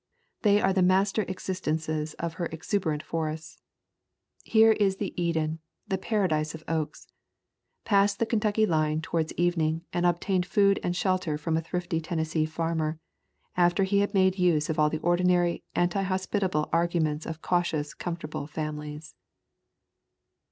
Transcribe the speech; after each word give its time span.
They 0.41 0.59
are 0.59 0.73
the 0.73 0.81
master 0.81 1.21
existences 1.27 2.15
of 2.15 2.33
her 2.41 2.47
exuberant 2.47 3.03
forests. 3.03 3.59
Here 4.43 4.71
is 4.71 4.95
the 4.95 5.13
Eden, 5.15 5.59
the 5.87 5.99
para 5.99 6.27
dise 6.27 6.55
of 6.55 6.63
oaks. 6.67 7.05
Passed 7.85 8.17
the 8.17 8.25
Kentucky 8.25 8.65
line 8.65 9.01
towards 9.01 9.31
evening 9.33 9.85
and 9.93 10.07
obtained 10.07 10.47
food 10.47 10.79
and 10.81 10.95
shelter 10.95 11.37
from 11.37 11.55
a 11.55 11.61
thrifty 11.61 12.01
Tennessee 12.01 12.45
farmer, 12.47 12.97
after 13.55 13.83
he 13.83 13.99
had 13.99 14.15
made 14.15 14.39
use 14.39 14.71
of 14.71 14.79
all 14.79 14.89
the 14.89 14.97
ordinary 15.01 15.63
anti 15.75 16.01
hospitable 16.01 16.67
argu 16.73 16.99
ments 16.99 17.27
of 17.27 17.43
cautious 17.43 17.93
comfortable 17.93 18.47
families. 18.47 19.13